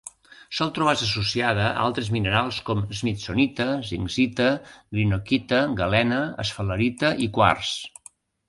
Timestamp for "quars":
7.39-7.73